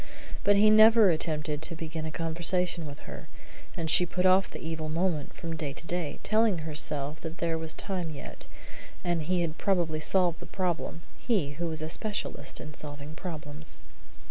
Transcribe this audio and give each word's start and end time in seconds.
But 0.43 0.55
he 0.55 0.71
never 0.71 1.11
attempted 1.11 1.61
to 1.61 1.75
begin 1.75 2.07
a 2.07 2.11
conversation 2.11 2.87
with 2.87 3.01
her, 3.01 3.27
and 3.77 3.87
she 3.87 4.07
put 4.07 4.25
off 4.25 4.49
the 4.49 4.57
evil 4.59 4.89
moment 4.89 5.31
from 5.35 5.55
day 5.55 5.73
to 5.73 5.85
day, 5.85 6.17
telling 6.23 6.57
herself 6.57 7.21
that 7.21 7.37
there 7.37 7.55
was 7.55 7.75
time 7.75 8.09
yet, 8.09 8.47
and 9.03 9.21
he 9.21 9.41
had 9.41 9.59
probably 9.59 9.99
solved 9.99 10.39
the 10.39 10.47
problem 10.47 11.03
he, 11.19 11.51
who 11.51 11.67
was 11.67 11.83
a 11.83 11.87
specialist 11.89 12.59
in 12.59 12.73
solving 12.73 13.13
problems. 13.13 13.81